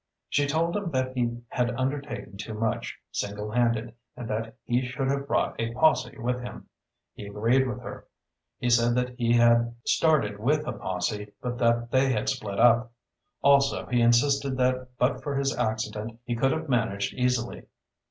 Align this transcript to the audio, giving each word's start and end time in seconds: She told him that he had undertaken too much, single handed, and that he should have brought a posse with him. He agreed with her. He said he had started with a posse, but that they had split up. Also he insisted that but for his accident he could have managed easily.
She 0.29 0.47
told 0.47 0.75
him 0.75 0.89
that 0.89 1.13
he 1.15 1.43
had 1.49 1.75
undertaken 1.75 2.35
too 2.35 2.55
much, 2.55 2.97
single 3.11 3.51
handed, 3.51 3.93
and 4.17 4.27
that 4.31 4.55
he 4.63 4.83
should 4.83 5.07
have 5.11 5.27
brought 5.27 5.55
a 5.61 5.71
posse 5.75 6.17
with 6.17 6.41
him. 6.41 6.67
He 7.13 7.27
agreed 7.27 7.67
with 7.67 7.83
her. 7.83 8.07
He 8.57 8.71
said 8.71 9.13
he 9.19 9.33
had 9.33 9.75
started 9.85 10.39
with 10.39 10.65
a 10.65 10.73
posse, 10.73 11.31
but 11.39 11.59
that 11.59 11.91
they 11.91 12.11
had 12.13 12.29
split 12.29 12.59
up. 12.59 12.91
Also 13.43 13.85
he 13.91 14.01
insisted 14.01 14.57
that 14.57 14.87
but 14.97 15.21
for 15.21 15.35
his 15.35 15.55
accident 15.55 16.17
he 16.25 16.35
could 16.35 16.51
have 16.51 16.67
managed 16.67 17.13
easily. 17.13 17.67